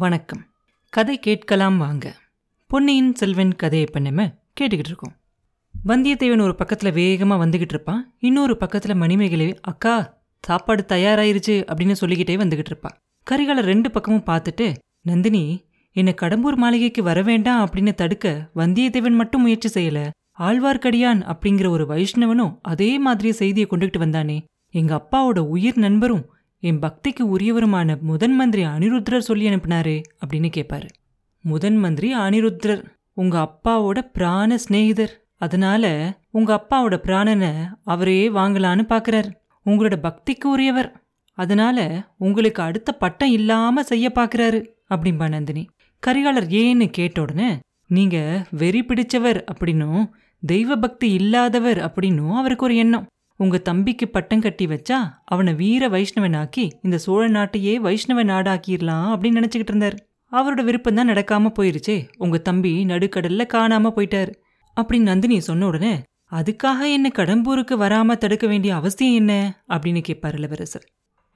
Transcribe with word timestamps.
வணக்கம். 0.00 0.44
கதை 0.88 1.18
கேட்கலாம் 1.18 1.78
வாங்க. 1.78 2.16
பொன்னியின் 2.66 3.14
செல்வன் 3.14 3.56
கதையை 3.56 3.86
இப்போ 3.88 4.00
நம்ம 4.00 4.24
கேட்டுக்கிட்டு 4.60 4.90
இருக்கோம். 4.90 5.12
வந்தியத்தேவன் 5.86 6.42
ஒரு 6.42 6.54
பக்கத்தில் 6.54 6.92
வேகமாக 6.92 7.46
வந்துக்கிட்டு 7.46 7.74
இருப்பான். 7.74 8.14
இன்னொரு 8.18 8.56
பக்கத்தில் 8.56 8.94
மணிமேகலை 8.94 9.58
அக்கா 9.60 10.20
சாப்பாடு 10.40 10.84
தயாராயிருச்சு 10.88 11.56
அப்படின்னு 11.70 11.92
சொல்லிக்கிட்டே 11.92 12.36
வந்துக்கிட்டு 12.36 12.72
இருப்பான். 12.72 12.98
கரிகாலை 13.30 13.60
ரெண்டு 13.60 13.90
பக்கமும் 13.90 14.24
பார்த்துட்டு 14.26 14.76
நந்தினி 15.00 15.64
என்னை 15.92 16.14
கடம்பூர் 16.20 16.56
மாளிகைக்கு 16.56 17.02
வர 17.02 17.22
வேண்டாம் 17.22 17.68
அப்படின்னு 17.68 17.94
தடுக்க 17.94 18.50
வந்தியத்தேவன் 18.56 19.20
மட்டும் 19.22 19.40
முயற்சி 19.40 19.68
செய்யல. 19.74 20.10
ஆழ்வார்க்கடியான் 20.38 21.32
அப்படிங்கிற 21.32 21.68
ஒரு 21.68 21.84
வைஷ்ணவனும் 21.84 22.58
அதே 22.62 22.98
மாதிரி 22.98 23.32
செய்தியை 23.32 23.68
கொண்டுகிட்டு 23.70 23.98
வந்தானே. 23.98 24.44
எங்க 24.70 24.94
அப்பாவோட 24.96 25.38
உயிர் 25.38 25.78
நண்பரும் 25.78 26.34
என் 26.62 26.78
பக்திக்கு 26.78 27.22
உரியவருமான 27.38 28.00
முதன் 28.00 28.34
மந்திரி 28.34 28.64
அனிருத்ரர் 28.64 29.18
சொல்லி 29.18 29.46
அனுப்பினாரே 29.48 30.02
அப்படின்னு 30.22 30.48
கேட்பாரு 30.56 30.88
முதன் 31.44 31.76
மந்திரி 31.76 32.14
அனிருத்ரர் 32.14 32.82
உங்க 33.14 33.36
அப்பாவோட 33.46 33.98
பிராண 34.12 34.58
சிநேகிதர். 34.58 35.14
அதனால 35.36 35.84
உங்க 36.30 36.50
அப்பாவோட 36.54 36.96
பிராணனை 37.04 37.52
அவரே 37.84 38.28
வாங்கலான்னு 38.28 38.84
பாக்குறார். 38.88 39.28
உங்களோட 39.66 39.96
பக்திக்கு 40.02 40.44
உரியவர். 40.44 41.02
அதனால 41.38 41.78
உங்களுக்கு 42.18 42.62
அடுத்த 42.62 42.92
பட்டம் 42.92 43.32
இல்லாம 43.32 43.82
செய்ய 43.82 44.12
பாக்குறாரு 44.14 44.66
அப்படிம்பா 44.90 45.28
நந்தினி. 45.28 45.64
கரிகாலர் 46.06 46.48
ஏன்னு 46.60 46.86
கேட்ட 46.90 47.20
உடனே 47.20 47.58
நீங்க 47.86 48.46
வெறி 48.50 48.80
பிடிச்சவர் 48.80 49.44
அப்படின்னும் 49.52 50.08
தெய்வ 50.42 50.76
பக்தி 50.76 51.12
இல்லாதவர் 51.12 51.78
அப்படின்னும் 51.78 52.34
அவருக்கு 52.34 52.64
ஒரு 52.64 52.76
எண்ணம். 52.76 53.06
உங்க 53.40 53.58
தம்பிக்கு 53.58 54.08
பட்டம் 54.08 54.40
கட்டி 54.40 54.66
வச்சா 54.66 54.96
அவனை 55.24 55.54
வீர 55.54 55.88
வைஷ்ணவனாக்கி 55.88 56.70
இந்த 56.82 56.98
சோழ 56.98 57.28
நாட்டையே 57.28 57.74
வைஷ்ணவ 57.74 58.24
நாடாக்கிடலாம் 58.24 59.06
அப்படின்னு 59.12 59.38
நினைச்சுக்கிட்டு 59.38 59.68
இருந்தார். 59.68 60.06
அவரோட 60.32 60.64
விருப்பம் 60.64 60.94
தான் 60.94 61.08
நடக்காம 61.08 61.52
போயிருச்சே. 61.58 62.08
உங்க 62.16 62.38
தம்பி 62.38 62.84
நடுக்கடல்ல 62.84 63.46
காணாம 63.52 63.92
போயிட்டாரு. 63.96 64.32
அப்படின்னு 64.80 65.00
நந்தினி 65.00 65.40
சொன்ன 65.40 65.66
உடனே 65.66 66.02
அதுக்காக 66.32 66.92
என்ன 66.92 67.10
கடம்பூருக்கு 67.14 67.76
வராம 67.78 68.16
தடுக்க 68.16 68.46
வேண்டிய 68.46 68.74
அவசியம் 68.74 69.14
என்ன? 69.14 69.62
அப்படின்னு 69.68 70.00
கேட்பார் 70.00 70.34
இளவரசர். 70.34 70.88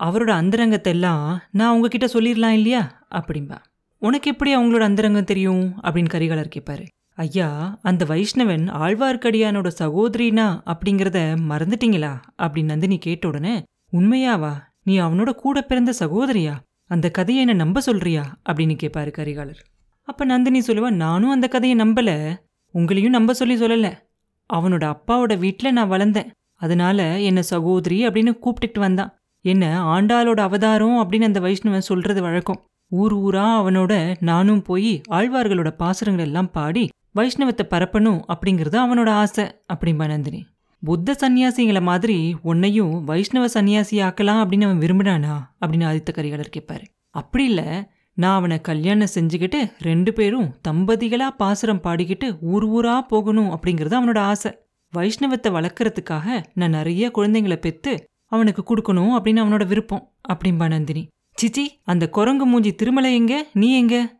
அவரோட 0.04 0.30
அந்தரங்கத்தை 0.30 0.92
எல்லாம் 0.92 1.40
நான் 1.50 1.74
உங்ககிட்ட 1.74 2.06
சொல்லிடலாம் 2.06 2.56
இல்லையா? 2.58 3.06
அப்படிம்பா. 3.10 3.58
உனக்கு 3.98 4.30
எப்படி 4.30 4.56
அவங்களோட 4.56 4.80
அந்தரங்கம் 4.80 5.24
தெரியும்? 5.24 5.82
அப்படின்னு 5.82 6.08
கரிகாலர் 6.14 6.50
கேட்பாரு 6.56 6.86
ஐயா 7.16 7.78
அந்த 7.82 8.04
வைஷ்ணவன் 8.04 8.70
ஆழ்வார்க்கடியானோட 8.70 9.70
சகோதரினா 9.78 10.60
அப்படிங்கிறத 10.66 11.36
மறந்துட்டீங்களா? 11.48 12.20
அப்படின்னு 12.38 12.64
நந்தினி 12.64 12.98
கேட்ட 12.98 13.28
உடனே 13.28 13.62
உண்மையாவா? 13.92 14.52
நீ 14.82 15.00
அவனோட 15.00 15.30
கூட 15.30 15.62
பிறந்த 15.62 15.92
சகோதரியா? 15.98 16.54
அந்த 16.86 17.10
கதையை 17.10 17.46
என்ன 17.46 17.64
நம்ப 17.64 17.80
சொல்றியா? 17.80 18.36
அப்படின்னு 18.48 18.78
கேட்பாரு 18.82 19.10
கரிகாலர். 19.10 19.58
அப்ப 20.02 20.24
நந்தினி 20.24 20.60
சொல்லுவா 20.60 20.90
நானும் 20.90 21.30
அந்த 21.30 21.48
கதையை 21.48 21.78
நம்பல. 21.78 22.36
உங்களையும் 22.74 23.08
நம்ப 23.08 23.34
சொல்லி 23.34 23.60
சொல்லல. 23.60 23.92
அவனோட 24.54 24.94
அப்பாவோட 24.94 25.38
வீட்ல 25.38 25.70
நான் 25.70 25.90
வளர்ந்தேன். 25.90 26.30
அதனால 26.54 27.20
என்ன 27.20 27.42
சகோதரி 27.42 28.06
அப்படின்னு 28.06 28.38
கூப்பிட்டுட்டு 28.42 28.78
வந்தான். 28.78 29.16
என்ன 29.40 29.84
ஆண்டாளோட 29.84 30.40
அவதாரம்? 30.40 31.10
அப்படின்னு 31.10 31.22
அந்த 31.22 31.40
வைஷ்ணவன் 31.40 31.78
சொல்றது 31.78 32.22
வழக்கம். 32.22 32.64
ஊர் 32.88 33.16
ஊரா 33.16 33.38
அவனோட 33.38 34.16
நானும் 34.20 34.62
போய் 34.62 35.00
ஆழ்வார்களோட 35.10 35.70
பாசுரங்கள் 35.70 36.24
எல்லாம் 36.24 36.50
பாடி 36.50 36.88
வைஷ்ணவத்தை 37.14 37.66
பரப்பணும் 37.70 38.20
அப்படிங்கிறது 38.28 38.76
அவனோட 38.84 39.08
ஆசை 39.08 39.44
அப்படிம்பா 39.74 40.06
நந்தினி. 40.06 40.46
புத்த 40.84 41.16
சன்னியாசிங்களை 41.20 41.82
மாதிரி 41.82 42.36
உன்னையும் 42.42 43.04
வைஷ்ணவ 43.04 43.46
சன்னியாசி 43.46 44.00
ஆக்கலாம் 44.00 44.40
அப்படின்னு 44.42 44.64
அவன் 44.64 44.78
விரும்பினானா? 44.78 45.36
அப்படின்னு 45.60 45.84
ஆதித்த 45.90 46.12
கரிகாலர் 46.12 46.52
கேட்பாரு. 46.56 46.84
அப்படி 47.10 47.44
இல்லை 47.44 47.64
நான் 48.14 48.36
அவனை 48.36 48.60
கல்யாணம் 48.60 49.14
செஞ்சுக்கிட்டு 49.14 49.72
ரெண்டு 49.78 50.12
பேரும் 50.12 50.54
தம்பதிகளா 50.68 51.28
பாசுரம் 51.28 51.80
பாடிக்கிட்டு 51.84 52.38
ஊர் 52.40 52.68
ஊரா 52.68 53.00
போகணும் 53.00 53.50
அப்படிங்கிறது 53.50 53.96
அவனோட 54.00 54.18
ஆசை. 54.18 54.58
வைஷ்ணவத்தை 54.94 55.48
வளர்க்குறதுக்காக 55.48 56.44
நான் 56.54 56.70
நிறைய 56.70 57.10
குழந்தைங்களை 57.14 57.56
பெற்று 57.56 58.04
அவனுக்கு 58.26 58.62
கொடுக்கணும் 58.62 59.16
அப்படின்னு 59.18 59.42
அவனோட 59.44 59.66
விருப்பம் 59.66 60.12
அப்படிம்பா 60.28 60.68
நந்தினி. 60.68 61.08
சிச்சி 61.42 61.64
அந்த 61.84 62.08
குரங்கு 62.08 62.46
மூஞ்சி 62.46 62.74
திருமலை 62.74 63.14
எங்க? 63.14 63.46
நீ 63.52 63.76
எங்க? 63.76 64.16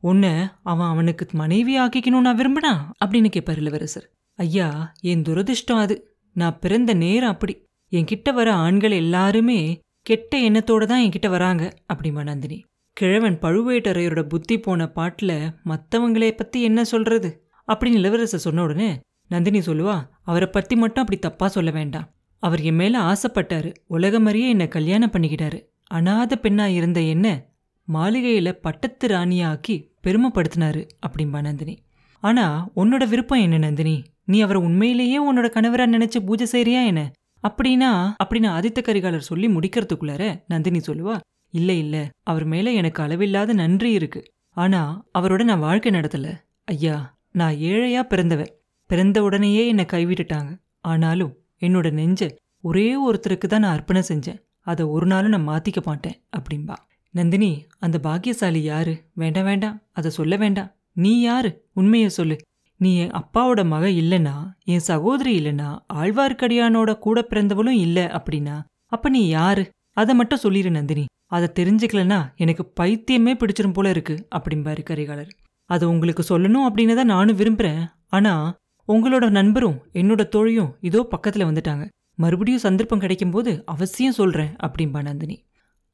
உன்னை 0.00 0.32
அவன் 0.62 0.86
அவனுக்கு 0.86 1.26
மனைவி 1.32 1.78
ஆக்கிக்கணும் 1.78 2.20
நான் 2.20 2.38
விரும்பினா? 2.38 3.04
அப்படின்னு 3.04 3.28
கேட்பார் 3.28 3.58
இளவரசர். 3.58 4.10
ஐயா 4.34 4.92
என் 5.00 5.22
துரதிர்ஷ்டம் 5.22 5.78
அது. 5.78 6.16
நான் 6.32 6.58
பிறந்த 6.58 6.94
நேரம் 6.94 7.30
அப்படி. 7.30 7.64
என்கிட்ட 7.92 8.34
வர 8.34 8.54
ஆண்கள் 8.54 8.90
எல்லாருமே 8.90 9.80
கெட்ட 10.02 10.38
எண்ணத்தோட 10.38 10.84
தான் 10.84 11.02
என்கிட்ட 11.02 11.28
வராங்க 11.28 11.74
அப்படிம்பா 11.94 12.22
நந்தினி. 12.22 12.64
கிழவன் 12.92 13.38
பழுவேட்டரையரோட 13.38 14.22
புத்தி 14.22 14.60
போன 14.60 14.86
பாட்டில் 14.86 15.50
மற்றவங்களை 15.64 16.30
பற்றி 16.30 16.62
என்ன 16.62 16.84
சொல்றது? 16.84 17.48
அப்படின்னு 17.68 17.98
இளவரசர் 17.98 18.40
சொன்ன 18.40 18.62
உடனே 18.62 19.00
நந்தினி 19.28 19.58
சொல்லுவா 19.58 20.08
அவரை 20.22 20.48
பற்றி 20.48 20.76
மட்டும் 20.76 21.06
அப்படி 21.06 21.34
தப்பாக 21.34 21.46
சொல்ல 21.46 21.70
வேண்டாம். 21.70 22.10
அவர் 22.38 22.60
என் 22.60 22.74
மேலே 22.74 22.98
ஆசைப்பட்டாரு. 22.98 23.74
உலகமறியே 23.90 24.48
என்னை 24.48 24.68
கல்யாணம் 24.68 25.10
பண்ணிக்கிட்டாரு. 25.10 25.68
அனாத 25.94 26.32
பெண்ணா 26.42 26.64
இருந்த 26.64 27.00
என்ன 27.00 27.49
மாளிகையில் 27.96 28.58
பட்டத்து 28.64 29.06
ராணியாக்கி 29.08 29.76
பெருமைப்படுத்தினாரு 30.04 30.82
அப்படிம்பா 31.06 31.40
நந்தினி. 31.46 31.74
ஆனால் 32.22 32.58
உன்னோட 32.76 33.02
விருப்பம் 33.08 33.44
என்ன 33.46 33.58
நந்தினி? 33.58 33.96
நீ 34.24 34.38
அவரை 34.40 34.60
உண்மையிலேயே 34.62 35.18
உன்னோட 35.28 35.48
கணவராக 35.50 35.92
நினைச்சு 35.96 36.18
பூஜை 36.26 36.46
செய்கிறியா 36.52 36.82
என்ன? 36.90 37.02
அப்படின்னா 37.42 37.90
அப்படின்னு 38.22 38.48
ஆதித்த 38.56 38.80
கரிகாலர் 38.88 39.28
சொல்லி 39.28 39.46
முடிக்கிறதுக்குள்ளார 39.48 40.24
நந்தினி 40.46 40.80
சொல்லுவா 40.88 41.16
இல்லை 41.54 41.76
இல்லை 41.78 42.02
அவர் 42.22 42.44
மேலே 42.44 42.72
எனக்கு 42.80 43.00
அளவில்லாத 43.02 43.52
நன்றி 43.52 43.90
இருக்கு. 43.92 44.20
ஆனால் 44.56 44.92
அவரோட 45.18 45.42
நான் 45.42 45.64
வாழ்க்கை 45.66 45.90
நடத்தல. 45.92 46.28
ஐயா 46.64 46.96
நான் 47.32 47.56
ஏழையாக 47.70 48.04
பிறந்தவர் 48.12 48.52
பிறந்த 48.90 49.18
உடனேயே 49.22 49.64
என்னை 49.66 49.86
கைவிட்டுட்டாங்க. 49.92 50.52
ஆனாலும் 50.84 51.32
என்னோட 51.60 51.88
நெஞ்ச 51.90 52.28
ஒரே 52.68 52.88
ஒருத்தருக்கு 53.06 53.46
தான் 53.48 53.64
நான் 53.64 53.74
அர்ப்பணம் 53.76 54.08
செஞ்சேன். 54.08 54.40
அதை 54.70 54.84
ஒரு 54.94 55.06
நாளும் 55.06 55.34
நான் 55.34 55.48
மாத்திக்க 55.48 55.80
மாட்டேன். 55.84 56.16
அப்படிம்பா. 56.38 56.76
நந்தினி 57.14 57.66
அந்த 57.78 57.98
பாக்கியசாலி 57.98 58.62
யாரு? 58.62 59.02
வேண்டாம் 59.14 59.44
வேண்டாம். 59.44 59.82
அதை 59.92 60.10
சொல்ல 60.10 60.36
வேண்டாம். 60.36 60.70
நீ 60.92 61.20
யாரு? 61.20 61.68
உண்மையை 61.74 62.08
சொல்லு. 62.08 62.36
நீ 62.76 62.96
என் 62.96 63.10
அப்பாவோட 63.10 63.66
மக 63.66 63.86
இல்லைன்னா 63.86 64.52
என் 64.64 64.78
சகோதரி 64.78 65.38
இல்லைன்னா 65.38 65.78
ஆழ்வார்க்கடியானோட 65.94 66.98
கூட 66.98 67.26
பிறந்தவளும் 67.30 67.78
இல்லை 67.86 68.02
அப்படின்னா 68.02 68.64
அப்ப 68.86 69.08
நீ 69.08 69.28
யாரு? 69.28 69.70
அதை 69.92 70.14
மட்டும் 70.14 70.38
சொல்லிடு 70.38 70.70
நந்தினி. 70.70 71.04
அதை 71.26 71.48
தெரிஞ்சுக்கலனா 71.54 72.34
எனக்கு 72.36 72.72
பைத்தியமே 72.80 73.32
பிடிச்சிரும் 73.34 73.72
போல 73.72 73.88
இருக்கு 73.88 74.28
அப்படிம்பாரு 74.36 74.82
கரிகாலர். 74.82 75.30
அதை 75.64 75.88
உங்களுக்கு 75.88 76.38
சொல்லணும் 76.38 76.66
அப்படின்னு 76.68 76.94
தான் 76.94 77.06
நானும் 77.06 77.36
விரும்புறேன். 77.36 77.86
ஆனா 78.08 78.54
உங்களோட 78.88 79.30
நண்பரும் 79.30 79.82
என்னோட 79.92 80.28
தோழியும் 80.28 80.72
இதோ 80.80 81.08
பக்கத்துல 81.10 81.44
வந்துட்டாங்க. 81.50 81.88
மறுபடியும் 82.14 82.60
சந்தர்ப்பம் 82.60 83.00
கிடைக்கும்போது 83.00 83.62
அவசியம் 83.64 84.12
சொல்றேன் 84.12 84.56
அப்படிம்பா 84.62 85.02
நந்தினி. 85.02 85.44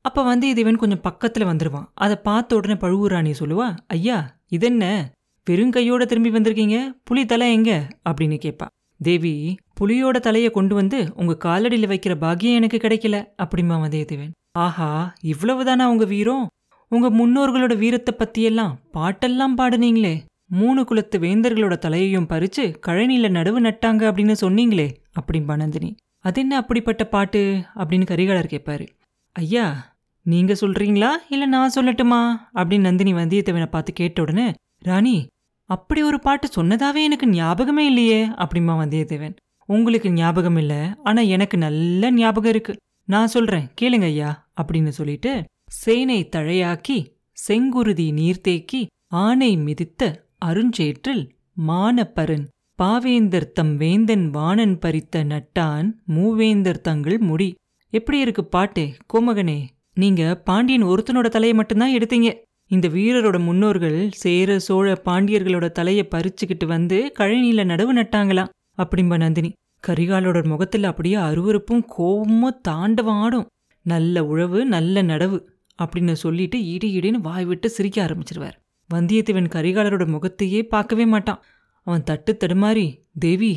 அப்போ 0.06 0.22
வந்து 0.22 0.46
வந்தியத்தேவன் 0.48 0.76
கொஞ்சம் 0.76 1.04
பக்கத்துல 1.04 1.46
வந்துருவான். 1.50 1.86
அதை 1.94 2.16
பார்த்த 2.16 2.56
உடனே 2.56 2.74
பழுவூராணி 2.74 3.32
சொல்லுவா 3.38 3.76
ஐயா 3.86 4.18
இதென்ன? 4.48 5.12
வெறுங்கையோட 5.50 6.04
திரும்பி 6.04 6.30
வந்திருக்கீங்க? 6.30 6.76
புலி 7.04 7.26
தலை 7.26 7.52
எங்க? 7.52 7.88
அப்படின்னு 8.10 8.36
கேட்பா 8.44 8.66
தேவி 9.00 9.56
புலியோட 9.80 10.18
தலையை 10.18 10.50
கொண்டு 10.50 10.74
வந்து 10.74 11.12
உங்க 11.16 11.36
காலடியில 11.44 11.88
வைக்கிற 11.92 12.14
பாக்கியம் 12.14 12.54
எனக்கு 12.54 12.78
கிடைக்கல 12.82 13.16
அப்படிமா 13.42 13.74
வந்தியத்தேவன். 13.84 14.30
ஆஹா 14.58 15.14
இவ்வளவுதானா 15.22 15.84
உங்க 15.84 16.04
வீரம்? 16.04 16.46
உங்க 16.88 17.08
முன்னோர்களோட 17.10 17.76
வீரத்தை 17.76 18.12
பத்தியெல்லாம் 18.18 18.74
பாட்டெல்லாம் 18.94 19.56
பாடுனீங்களே. 19.56 20.14
மூணு 20.48 20.84
குலத்து 20.84 21.18
வேந்தர்களோட 21.18 21.76
தலையையும் 21.78 22.28
பறிச்சு 22.28 22.64
கழனியில 22.86 23.28
நடுவு 23.38 23.60
நட்டாங்க 23.60 24.02
அப்படின்னு 24.10 24.34
சொன்னீங்களே 24.40 24.88
அப்படிம்பா 25.18 25.56
நந்தினி. 25.56 25.94
அது 26.20 26.40
என்ன 26.40 26.56
அப்படிப்பட்ட 26.56 27.04
பாட்டு? 27.06 27.42
அப்படின்னு 27.76 28.06
கரிகாலர் 28.06 28.52
கேட்பாரு 28.54 28.86
ஐயா 29.32 29.95
நீங்க 30.26 30.52
சொல்றீங்களா? 30.52 31.10
இல்ல 31.28 31.46
நான் 31.46 31.74
சொல்லட்டுமா? 31.74 32.20
அப்படின்னு 32.54 32.80
நந்தினி 32.80 33.12
வந்தியத்தேவனை 33.12 33.66
பார்த்து 33.66 33.92
கேட்ட 33.92 34.22
உடனே 34.22 34.46
ராணி 34.78 35.16
அப்படி 35.70 36.02
ஒரு 36.02 36.18
பாட்டு 36.20 36.48
சொன்னதாவே 36.56 37.02
எனக்கு 37.02 37.26
ஞாபகமே 37.26 37.84
இல்லையே 37.86 38.20
அப்படிமா 38.28 38.74
வந்தியத்தேவன். 38.82 39.36
உங்களுக்கு 39.68 40.10
ஞாபகம் 40.12 40.56
இல்ல 40.56 40.74
ஆனா 41.04 41.22
எனக்கு 41.22 41.58
நல்ல 41.58 42.10
ஞாபகம் 42.12 42.50
இருக்கு. 42.50 42.76
நான் 43.08 43.26
சொல்றேன் 43.26 43.66
கேளுங்க 43.80 44.02
ஐயா 44.02 44.30
அப்படின்னு 44.62 44.88
சொல்லிட்டு 44.88 45.32
சேனை 45.72 46.28
தழையாக்கி 46.36 46.98
செங்குருதி 47.48 48.08
நீர்த்தேக்கி 48.20 48.82
ஆனை 49.24 49.50
மிதித்த 49.56 50.10
அருஞ்சேற்றில் 50.44 51.24
மானப்பரன் 51.68 52.46
பாவேந்தர் 52.82 53.52
தம் 53.58 53.76
வேந்தன் 53.76 54.26
வாணன் 54.30 54.78
பறித்த 54.78 55.24
நட்டான் 55.24 55.88
மூவேந்தர் 56.16 56.84
தங்கள் 56.88 57.18
முடி. 57.18 57.48
எப்படி 57.92 58.18
இருக்கு 58.18 58.44
பாட்டு 58.44 58.84
கோமகனே? 59.14 59.58
நீங்க 59.98 60.22
பாண்டியன் 60.44 60.84
ஒருத்தனோட 60.84 61.28
தலையை 61.28 61.56
மட்டும்தான் 61.56 61.94
எடுத்தீங்க. 61.94 62.28
இந்த 62.70 62.86
வீரரோட 62.88 63.38
முன்னோர்கள் 63.44 63.98
சேர 64.12 64.58
சோழ 64.58 65.02
பாண்டியர்களோட 65.04 65.66
தலையை 65.70 66.08
பறிச்சுக்கிட்டு 66.14 66.66
வந்து 66.66 67.12
கழனியில 67.18 67.62
நடவு 67.72 67.92
நட்டாங்களாம். 68.00 68.50
அப்படிம்பா 68.78 69.16
நந்தினி 69.16 69.50
கரிகாலோட 69.86 70.38
முகத்துல 70.44 70.88
அப்படியே 70.88 71.14
அருவருப்பும் 71.14 71.84
கோபமும் 71.86 72.60
தாண்டவம் 72.68 73.20
ஆடும். 73.24 73.46
நல்ல 73.86 74.24
உழவு 74.24 74.64
நல்ல 74.64 75.02
நடவு 75.02 75.38
அப்படின்னு 75.78 76.12
சொல்லிட்டு 76.12 76.58
இடி 76.66 76.88
இடின்னு 76.98 77.24
வாய் 77.28 77.44
விட்டு 77.44 77.68
சிரிக்க 77.70 78.06
ஆரம்பிச்சிருவார். 78.06 78.56
வந்தியத்தேவன் 78.90 79.52
கரிகாலரோட 79.56 80.06
முகத்தையே 80.06 80.62
பார்க்கவே 80.62 81.06
மாட்டான். 81.06 81.42
அவன் 81.86 82.02
தட்டு 82.02 82.36
தடுமாறி 82.40 82.86
தேவி 83.18 83.52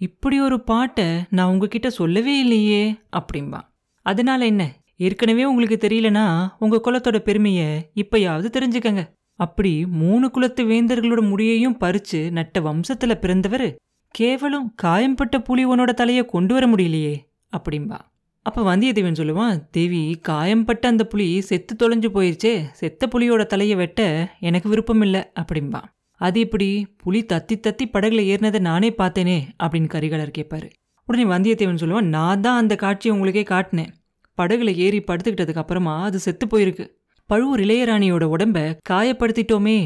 இப்படி 0.00 0.40
ஒரு 0.40 0.56
பாட்டை 0.60 1.04
நான் 1.30 1.50
உங்ககிட்ட 1.50 1.90
சொல்லவே 1.90 2.38
இல்லையே 2.38 2.82
அப்படிம்பான் 3.16 3.66
அதனால 4.06 4.44
என்ன? 4.44 4.64
ஏற்கனவே 4.96 5.44
உங்களுக்கு 5.44 5.78
தெரியலனா 5.88 6.24
உங்கள் 6.58 6.84
குலத்தோட 6.84 7.18
பெருமையை 7.18 7.68
இப்பயாவது 7.94 8.48
தெரிஞ்சுக்கங்க. 8.56 9.02
அப்படி 9.40 9.86
மூணு 9.86 10.30
குலத்து 10.30 10.64
வேந்தர்களோட 10.64 11.22
முடியையும் 11.30 11.78
பறிச்சு 11.80 12.30
நட்ட 12.30 12.60
வம்சத்தில் 12.60 13.20
பிறந்தவர் 13.20 13.66
கேவலம் 14.14 14.72
காயம்பட்ட 14.74 15.38
புலி 15.40 15.66
உன்னோட 15.66 15.90
தலையை 15.90 16.24
கொண்டு 16.24 16.54
வர 16.54 16.66
முடியலையே. 16.66 17.14
அப்படிம்பா. 17.52 17.98
அப்போ 18.46 18.60
வந்தியத்தேவன் 18.68 19.18
சொல்லுவான் 19.20 19.60
தேவி 19.70 20.18
காயம்பட்ட 20.22 20.88
அந்த 20.88 21.04
புலி 21.04 21.40
செத்து 21.40 21.74
தொலைஞ்சு 21.74 22.08
போயிருச்சே 22.14 22.54
செத்த 22.72 23.08
புலியோட 23.14 23.44
தலையை 23.46 23.76
வெட்ட 23.76 24.00
எனக்கு 24.40 24.68
விருப்பம் 24.68 25.00
இல்லை 25.00 25.22
அப்படிம்பா. 25.40 25.82
அது 26.20 26.40
இப்படி 26.40 26.86
புலி 26.96 27.20
தத்தி 27.32 27.54
தத்தி 27.54 27.84
படகுல 27.84 28.20
ஏறினதை 28.32 28.58
நானே 28.58 28.90
பார்த்தேனே 28.98 29.38
அப்படின்னு 29.62 29.92
கரிகாலர் 29.94 30.36
கேட்பாரு 30.38 30.68
உடனே 31.08 31.24
வந்தியத்தேவன் 31.24 31.82
சொல்லுவான் 31.82 32.12
நான் 32.16 32.40
தான் 32.40 32.56
அந்த 32.56 32.76
காட்சியை 32.76 33.16
உங்களுக்கே 33.16 33.42
காட்டினேன். 33.54 33.92
படகுல 34.38 34.74
ஏறி 34.74 35.00
படுத்துக்கிட்டதுக்கு 35.00 35.56
அப்புறமா 35.56 36.02
அது 36.02 36.18
செத்து 36.18 36.46
போயிருக்கு. 36.46 36.86
பழுவூர் 37.24 37.60
இளையராணியோட 37.60 38.24
உடம்ப 38.34 38.58
காயப்படுத்திட்டோமே 38.90 39.78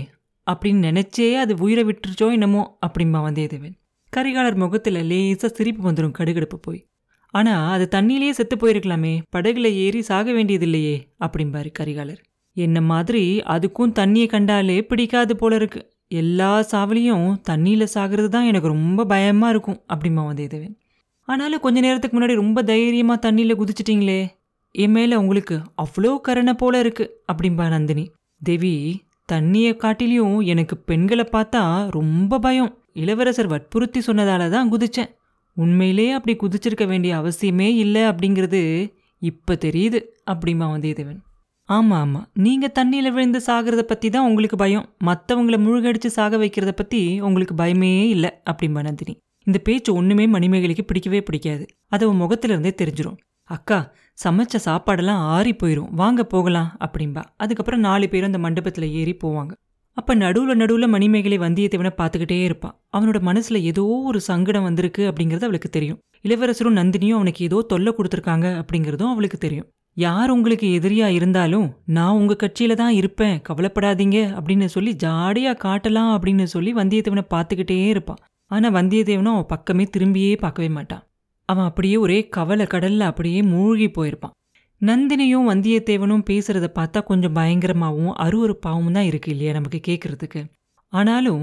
அப்படின்னு 0.47 0.85
நினைச்சே 0.89 1.35
அது 1.35 1.55
உயிரை 1.55 1.85
விட்டுருச்சோ 1.85 2.31
என்னமோ 2.31 2.79
அப்படிம்பா 2.87 3.21
வந்தியத்தேவன். 3.27 3.77
கரிகாலர் 4.17 4.55
முகத்துல 4.55 5.03
லேசா 5.03 5.47
சிரிப்பு 5.47 5.93
வந்துடும் 5.93 6.17
கடுகடுப்பு 6.19 6.57
போய். 6.61 6.87
ஆனா 7.31 7.71
அது 7.71 7.89
தண்ணியிலேயே 7.91 8.31
செத்து 8.31 8.57
போயிருக்கலாமே 8.57 9.23
படகுல 9.37 9.67
ஏறி 9.73 10.03
சாக 10.03 10.33
வேண்டியதில்லையே 10.33 10.97
அப்படிம்பாரு 11.21 11.71
கரிகாலர். 11.79 12.21
என்ன 12.57 12.81
மாதிரி 12.81 13.43
அதுக்கும் 13.45 13.95
தண்ணியை 13.99 14.27
கண்டாலே 14.27 14.83
பிடிக்காது 14.83 15.37
போல 15.37 15.55
இருக்கு. 15.55 15.93
எல்லா 16.09 16.65
சாவலியும் 16.73 17.29
தண்ணியில 17.51 17.87
சாகிறது 17.95 18.29
தான் 18.29 18.45
எனக்கு 18.45 18.69
ரொம்ப 18.69 19.05
பயமா 19.05 19.49
இருக்கும் 19.49 19.83
அப்படிம்பா 19.95 20.23
வந்தியத்தேவன். 20.31 20.75
ஆனாலும் 21.29 21.61
கொஞ்ச 21.61 21.81
நேரத்துக்கு 21.81 22.21
முன்னாடி 22.21 22.35
ரொம்ப 22.35 22.63
தைரியமா 22.63 23.17
தண்ணியில 23.17 23.55
குதிச்சிட்டீங்களே 23.55 24.21
என் 24.75 24.91
மேலே 24.91 25.15
உங்களுக்கு 25.17 25.57
அவ்வளோ 25.83 26.11
கருணை 26.21 26.53
போல 26.55 26.79
இருக்கு 26.79 27.05
அப்படிம்பா 27.33 27.65
நந்தினி. 27.69 28.05
தேவி 28.41 28.75
தண்ணியை 29.33 29.73
காட்டிலையும் 29.77 30.39
எனக்கு 30.43 30.75
பெண்களை 30.79 31.25
பார்த்தா 31.33 31.63
ரொம்ப 31.91 32.39
பயம். 32.39 32.71
இளவரசர் 32.93 33.47
வற்புறுத்தி 33.47 34.01
சொன்னதால 34.01 34.49
தான் 34.51 34.71
குதிச்சேன். 34.73 35.11
உண்மையிலே 35.57 36.07
அப்படி 36.11 36.35
குதிச்சிருக்க 36.37 36.85
வேண்டிய 36.87 37.13
அவசியமே 37.17 37.69
இல்லை 37.75 38.03
அப்படிங்கிறது 38.03 38.61
இப்போ 39.23 39.55
தெரியுது 39.55 39.99
அப்படிமா 40.31 40.67
வந்தியத்தேவன். 40.75 41.21
ஆமாம் 41.69 42.01
ஆமாம் 42.01 42.29
நீங்கள் 42.33 42.75
தண்ணியில் 42.79 43.13
விழுந்து 43.13 43.41
சாகிறத 43.47 43.83
பற்றி 43.83 44.11
தான் 44.11 44.27
உங்களுக்கு 44.29 44.57
பயம். 44.57 44.87
மற்றவங்கள 45.05 45.57
முழுகடிச்சு 45.67 46.07
சாக 46.07 46.37
வைக்கிறத 46.37 46.73
பற்றி 46.73 47.01
உங்களுக்கு 47.21 47.55
பயமே 47.55 47.93
இல்லை 48.09 48.31
அப்படிம்பா 48.51 48.83
நந்தினி. 48.83 49.15
இந்த 49.47 49.59
பேச்சு 49.59 49.91
ஒன்றுமே 49.95 50.27
மணிமேகலைக்கு 50.27 50.85
பிடிக்கவே 50.87 51.21
பிடிக்காது. 51.23 51.65
அது 51.89 52.09
உன் 52.11 52.23
முகத்திலிருந்தே 52.23 52.73
தெரிஞ்சிடும் 52.83 53.19
அக்கா 53.51 53.79
சமைச்ச 54.25 54.57
சாப்பாடெல்லாம் 54.65 55.21
ஆறி 55.35 55.53
போயிடும் 55.53 55.91
வாங்க 55.95 56.25
போகலாம் 56.25 56.71
அப்படிம்பா. 56.85 57.23
அதுக்கப்புறம் 57.37 57.81
நாலு 57.81 58.07
பேரும் 58.09 58.31
அந்த 58.31 58.41
மண்டபத்தில் 58.47 58.87
ஏறி 59.01 59.15
போவாங்க. 59.25 59.53
அப்போ 59.97 60.15
நடுவில் 60.15 60.59
நடுவில் 60.63 60.93
மணிமேகலை 60.95 61.39
வந்தியத்தேவனை 61.39 61.93
பார்த்துக்கிட்டே 61.99 62.39
இருப்பான் 62.43 62.75
அவனோட 62.97 63.19
மனசில் 63.21 63.59
ஏதோ 63.71 63.85
ஒரு 64.11 64.21
சங்கடம் 64.21 64.67
வந்திருக்கு 64.69 65.03
அப்படிங்கிறது 65.11 65.47
அவளுக்கு 65.49 65.71
தெரியும். 65.71 65.99
இளவரசரும் 66.23 66.79
நந்தினியும் 66.81 67.19
அவனுக்கு 67.19 67.45
ஏதோ 67.45 67.59
தொல்லை 67.73 67.93
கொடுத்துருக்காங்க 67.99 68.47
அப்படிங்கிறதும் 68.61 69.13
அவளுக்கு 69.15 69.39
தெரியும். 69.39 69.69
யார் 69.97 70.31
உங்களுக்கு 70.31 70.67
எதிரியா 70.79 71.07
இருந்தாலும் 71.09 71.69
நான் 71.97 72.19
உங்க 72.21 72.37
கட்சியில 72.43 72.75
தான் 72.75 72.95
இருப்பேன் 72.95 73.37
கவலைப்படாதீங்க 73.49 74.19
அப்படின்னு 74.37 74.65
சொல்லி 74.65 74.93
ஜாடியா 75.05 75.53
காட்டலாம் 75.67 76.13
அப்படின்னு 76.17 76.47
சொல்லி 76.55 76.73
வந்தியத்தேவனை 76.73 77.25
பார்த்துக்கிட்டே 77.35 77.79
இருப்பான் 77.87 78.21
ஆனா 78.51 78.69
வந்தியத்தேவனும் 78.71 79.35
அவன் 79.35 79.53
பக்கமே 79.55 79.87
திரும்பியே 79.97 80.37
பார்க்கவே 80.37 80.69
மாட்டான். 80.69 81.03
அவன் 81.51 81.69
அப்படியே 81.69 81.97
ஒரே 81.97 82.19
கவலை 82.29 82.67
கடல்ல 82.67 83.09
அப்படியே 83.11 83.41
மூழ்கி 83.53 83.89
போயிருப்பான். 83.97 84.35
நந்தினியும் 84.81 85.49
வந்தியத்தேவனும் 85.51 86.27
பேசுறத 86.31 86.67
பார்த்தா 86.79 87.01
கொஞ்சம் 87.03 87.35
பயங்கரமாகவும் 87.37 88.15
அருவறுப்பாகவும் 88.25 88.95
தான் 88.97 89.09
இருக்கு 89.11 89.31
இல்லையா 89.31 89.53
நமக்கு 89.53 89.81
கேட்கறதுக்கு 89.89 90.43
ஆனாலும் 90.93 91.43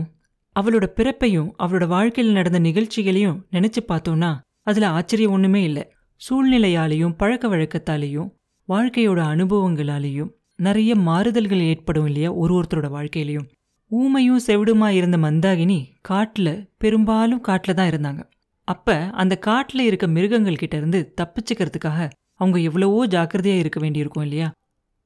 அவளோட 0.55 0.85
பிறப்பையும் 0.95 1.49
அவளோட 1.63 1.85
வாழ்க்கையில் 1.87 2.37
நடந்த 2.37 2.59
நிகழ்ச்சிகளையும் 2.59 3.37
நினைச்சு 3.51 3.81
பார்த்தோம்னா 3.87 4.31
அதுல 4.61 4.87
ஆச்சரியம் 4.89 5.31
ஒண்ணுமே 5.31 5.61
இல்லை. 5.63 5.83
சூழ்நிலையாலேயும் 6.21 7.13
பழக்க 7.17 7.45
வழக்கத்தாலேயும் 7.47 8.29
வாழ்க்கையோட 8.69 9.19
அனுபவங்களாலேயும் 9.33 10.31
நிறைய 10.59 10.91
மாறுதல்கள் 11.07 11.61
ஏற்படும் 11.71 12.07
இல்லையா 12.09 12.29
ஒரு 12.33 12.53
ஒருத்தரோட 12.57 12.87
வாழ்க்கையிலையும். 12.95 13.47
ஊமையும் 13.91 14.41
செவிடுமா 14.47 14.87
இருந்த 14.89 15.17
மந்தாகினி 15.17 15.77
காட்டில் 16.01 16.53
பெரும்பாலும் 16.77 17.41
காட்டில் 17.41 17.77
தான் 17.79 17.89
இருந்தாங்க. 17.91 18.23
அப்ப 18.67 18.95
அந்த 19.13 19.33
காட்டுல 19.45 19.79
இருக்க 19.79 20.05
மிருகங்கள் 20.07 20.55
கிட்ட 20.55 20.75
இருந்து 20.77 20.99
தப்பிச்சுக்கிறதுக்காக 21.21 22.09
அவங்க 22.33 22.57
எவ்வளவோ 22.59 23.07
ஜாக்கிரதையா 23.07 23.57
இருக்க 23.57 23.79
வேண்டியிருக்கும் 23.79 24.23
இல்லையா? 24.23 24.47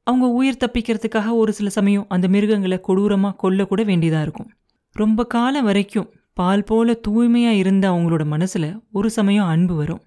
அவங்க 0.08 0.26
உயிர் 0.30 0.62
தப்பிக்கிறதுக்காக 0.64 1.30
ஒரு 1.32 1.52
சில 1.54 1.70
சமயம் 1.70 2.06
அந்த 2.10 2.28
மிருகங்களை 2.28 2.78
கொடூரமா 2.88 3.30
கொல்ல 3.36 3.66
கூட 3.66 3.82
வேண்டியதா 3.84 4.22
இருக்கும். 4.22 4.50
ரொம்ப 4.96 5.26
காலம் 5.26 5.64
வரைக்கும் 5.64 6.10
பால் 6.34 6.64
போல 6.64 7.00
தூய்மையா 7.08 7.52
இருந்த 7.56 7.86
அவங்களோட 7.92 8.24
மனசுல 8.34 8.66
ஒரு 8.92 9.10
சமயம் 9.10 9.46
அன்பு 9.46 9.76
வரும். 9.76 10.02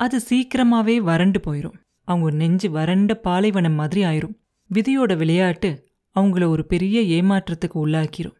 அது 0.00 0.16
சீக்கிரமாவே 0.30 0.96
வறண்டு 0.96 1.40
போயிடும் 1.46 1.76
அவங்க 2.08 2.30
நெஞ்சு 2.30 2.68
வறண்ட 2.70 3.12
பாலைவனம் 3.16 3.78
மாதிரி 3.80 4.02
ஆயிரும். 4.04 4.36
விதியோட 4.70 5.12
விளையாட்டு 5.16 5.70
அவங்கள 6.16 6.44
ஒரு 6.46 6.64
பெரிய 6.66 6.98
ஏமாற்றத்துக்கு 7.16 7.78
உள்ளாக்கிரும். 7.84 8.36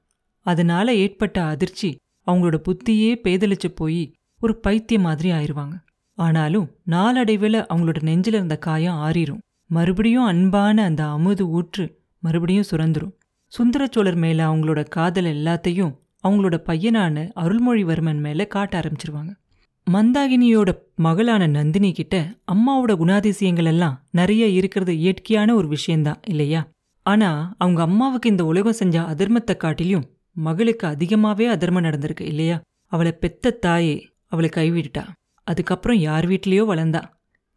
அதனால 0.46 0.94
ஏற்பட்ட 0.94 1.44
அதிர்ச்சி 1.44 1.90
அவங்களோட 2.26 2.56
புத்தியே 2.68 3.12
பேதலிச்சு 3.24 3.68
போய் 3.74 4.02
ஒரு 4.46 4.54
பைத்தியம் 4.56 5.02
மாதிரி 5.02 5.30
ஆயிருவாங்க. 5.30 5.76
ஆனாலும் 6.18 6.66
நாளடைவில் 6.84 7.58
அவங்களோட 7.72 8.02
நெஞ்சில் 8.02 8.34
இருந்த 8.34 8.56
காயம் 8.56 9.00
ஆறிரும். 9.06 9.42
மறுபடியும் 9.70 10.24
அன்பான 10.24 10.84
அந்த 10.84 11.02
அமுது 11.06 11.44
ஊற்று 11.48 11.84
மறுபடியும் 12.22 12.68
சுரந்துரும். 12.70 13.14
சுந்தரச்சோழர் 13.52 14.16
மேல 14.16 14.38
அவங்களோட 14.46 14.88
காதல் 14.88 15.28
எல்லாத்தையும் 15.34 15.92
அவங்களோட 16.28 16.56
பையனான 16.66 17.24
அருள்மொழிவர்மன் 17.36 18.20
மேல 18.20 18.44
காட்ட 18.44 18.80
ஆரம்பிச்சிருவாங்க. 18.80 19.32
மந்தாகினியோட 19.86 20.70
மகளான 20.96 21.46
நந்தினி 21.46 21.90
கிட்ட 21.92 22.16
அம்மாவோட 22.52 22.92
குணாதிசயங்கள் 23.02 23.64
எல்லாம் 23.64 23.96
நிறைய 24.10 24.46
இருக்கிறது 24.46 24.98
இயற்கையான 24.98 25.54
ஒரு 25.54 25.68
விஷயந்தான் 25.68 26.20
இல்லையா? 26.26 26.62
ஆனா 27.06 27.54
அவங்க 27.58 27.82
அம்மாவுக்கு 27.82 28.28
இந்த 28.28 28.44
உலகம் 28.44 28.72
செஞ்ச 28.72 29.00
அதர்மத்தை 29.00 29.56
காட்டிலும் 29.56 30.08
மகளுக்கு 30.32 30.86
அதிகமாவே 30.86 31.46
அதர்மம் 31.46 31.84
நடந்திருக்கு 31.84 32.26
இல்லையா? 32.32 32.56
அவளை 32.92 33.12
பெத்த 33.12 33.50
தாயே 33.50 33.96
அவளை 34.32 34.50
கைவிட்டுட்டா. 34.56 35.04
அதுக்கப்புறம் 35.46 35.98
யார் 35.98 36.26
வீட்லேயோ 36.28 36.64
வளர்ந்தா. 36.72 37.02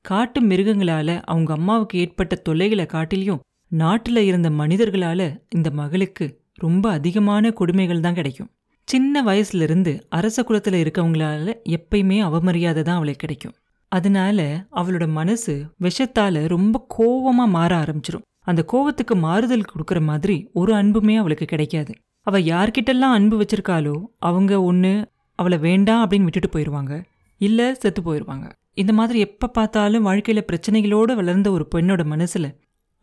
காட்டு 0.05 0.39
மிருகங்களால 0.41 1.09
அவங்க 1.23 1.53
அம்மாவுக்கு 1.53 1.99
ஏற்பட்ட 1.99 2.35
தொல்லைகளை 2.35 2.85
காட்டிலையும் 2.85 3.43
நாட்டில் 3.71 4.21
இருந்த 4.23 4.49
மனிதர்களால 4.49 5.21
இந்த 5.49 5.69
மகளுக்கு 5.71 6.25
ரொம்ப 6.55 6.85
அதிகமான 6.89 7.51
கொடுமைகள் 7.51 7.99
தான் 7.99 8.13
கிடைக்கும். 8.13 8.49
சின்ன 8.87 9.23
வயசுல 9.23 9.61
இருந்து 9.61 9.91
அரச 10.09 10.43
குலத்தில் 10.43 10.77
இருக்கவங்களால 10.83 11.53
எப்பயுமே 11.69 12.17
அவமரியாதை 12.27 12.81
தான் 12.81 12.95
அவளுக்கு 12.95 13.19
கிடைக்கும். 13.19 13.55
அதனால 13.91 14.39
அவளோட 14.71 15.05
மனசு 15.07 15.53
விஷத்தால 15.81 16.47
ரொம்ப 16.47 16.85
கோவமாக 16.97 17.53
மாற 17.57 17.71
ஆரம்பிச்சிரும். 17.77 18.25
அந்த 18.39 18.61
கோவத்துக்கு 18.73 19.15
மாறுதல் 19.15 19.69
கொடுக்குற 19.71 19.99
மாதிரி 20.01 20.49
ஒரு 20.53 20.71
அன்புமே 20.73 21.15
அவளுக்கு 21.15 21.45
கிடைக்காது. 21.45 21.93
அவ 22.27 22.39
யார்கிட்டெல்லாம் 22.51 23.15
அன்பு 23.17 23.35
வச்சிருக்காளோ 23.41 23.95
அவங்க 24.19 24.61
ஒன்று 24.61 24.93
அவளை 25.39 25.57
வேண்டாம் 25.57 26.01
அப்படின்னு 26.03 26.27
விட்டுட்டு 26.27 26.49
போயிடுவாங்க 26.55 26.93
இல்லை 27.41 27.67
செத்து 27.73 28.01
போயிடுவாங்க 28.01 28.47
இந்த 28.73 28.91
மாதிரி 28.93 29.19
எப்போ 29.19 29.47
பார்த்தாலும் 29.47 30.03
வாழ்க்கையில் 30.03 30.47
பிரச்சனைகளோடு 30.49 31.13
வளர்ந்த 31.15 31.47
ஒரு 31.51 31.65
பெண்ணோட 31.75 32.01
மனசில் 32.05 32.49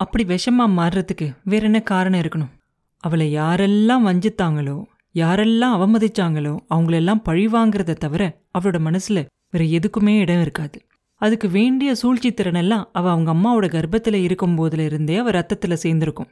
அப்படி 0.01 0.25
விஷமா 0.25 0.65
மாறுறதுக்கு 0.79 1.27
வேற 1.45 1.63
என்ன 1.65 1.81
காரணம் 1.83 2.21
இருக்கணும்? 2.21 2.53
அவளை 3.05 3.27
யாரெல்லாம் 3.37 4.05
வஞ்சித்தாங்களோ 4.09 4.77
யாரெல்லாம் 5.15 5.77
அவமதிச்சாங்களோ 5.77 6.53
அவங்களெல்லாம் 6.75 7.23
பழிவாங்கிறத 7.29 7.95
தவிர 7.95 8.23
அவளோட 8.57 8.79
மனசுல 8.89 9.19
வேற 9.55 9.63
எதுக்குமே 9.79 10.15
இடம் 10.19 10.41
இருக்காது. 10.41 10.79
அதுக்கு 11.21 11.47
வேண்டிய 11.49 11.91
சூழ்ச்சி 11.95 12.31
திறனெல்லாம் 12.31 12.85
அவ 12.93 13.11
அவங்க 13.11 13.31
அம்மாவோட 13.35 13.67
கர்ப்பத்துல 13.77 14.21
இருக்கும் 14.27 14.57
போதுல 14.59 14.85
இருந்தே 14.85 15.17
அவ 15.17 15.31
ரத்தத்துல 15.31 15.77
சேர்ந்துருக்கும். 15.85 16.29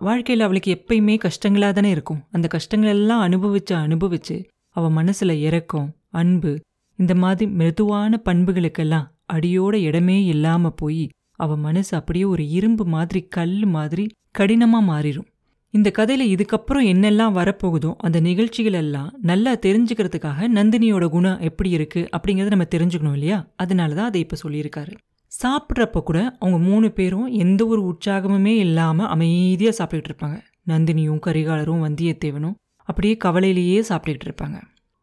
வாழ்க்கையில 0.00 0.46
அவளுக்கு 0.46 0.70
எப்பயுமே 0.74 1.14
கஷ்டங்களா 1.24 1.70
தானே 1.72 1.90
இருக்கும். 1.90 2.20
அந்த 2.32 2.46
கஷ்டங்கள் 2.48 2.94
எல்லாம் 2.96 3.24
அனுபவிச்சு 3.28 3.74
அனுபவிச்சு 3.84 4.36
அவ 4.76 4.88
மனசுல 4.90 5.34
இறக்கம் 5.40 5.88
அன்பு 6.12 6.52
இந்த 6.98 7.14
மாதிரி 7.14 7.46
மெதுவான 7.52 8.20
பண்புகளுக்கெல்லாம் 8.24 9.06
அடியோட 9.32 9.74
இடமே 9.82 10.18
இல்லாம 10.24 10.70
போய் 10.70 11.04
அவ 11.38 11.56
மனசு 11.56 11.92
அப்படியே 11.96 12.24
ஒரு 12.24 12.44
இரும்பு 12.48 12.84
மாதிரி 12.86 13.20
கல் 13.28 13.56
மாதிரி 13.66 14.04
கடினமா 14.38 14.80
மாறிடும் 14.90 15.30
இந்த 15.74 15.88
கதையில 15.98 16.24
இதுக்கப்புறம் 16.34 16.86
என்னெல்லாம் 16.92 17.36
வரப்போகுதோ 17.38 17.90
அந்த 17.98 18.18
நிகழ்ச்சிகள் 18.20 18.72
எல்லாம் 18.72 19.08
நல்லா 19.22 19.52
தெரிஞ்சுக்கிறதுக்காக 19.56 20.48
நந்தினியோட 20.54 21.06
குணம் 21.08 21.40
எப்படி 21.40 21.70
இருக்கு 21.70 22.00
அப்படிங்கறத 22.16 22.54
நம்ம 22.54 22.68
தெரிஞ்சுக்கணும் 22.74 23.12
இல்லையா? 23.12 23.38
அதனால 23.56 23.94
தான் 23.94 24.06
அதை 24.06 24.20
இப்ப 24.20 24.36
சொல்லியிருக்காரு. 24.42 24.92
சாப்பிட்றப்ப 25.32 26.00
கூட 26.00 26.18
அவங்க 26.38 26.58
மூணு 26.68 26.88
பேரும் 26.90 27.26
எந்த 27.36 27.62
ஒரு 27.66 27.82
உற்சாகமுமே 27.90 28.54
இல்லாமல் 28.58 29.06
அமைதியாக 29.06 29.76
சாப்பிட்டுட்டு 29.78 30.10
இருப்பாங்க. 30.10 30.38
நந்தினியும் 30.68 31.24
கரிகாலரும் 31.26 31.84
வந்தியத்தேவனும் 31.84 32.56
அப்படியே 32.88 33.14
கவலையிலேயே 33.24 33.78
சாப்பிட்டுக்கிட்டு 33.88 34.28
இருப்பாங்க. 34.30 34.58